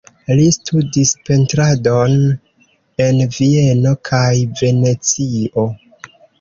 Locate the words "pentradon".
1.29-2.17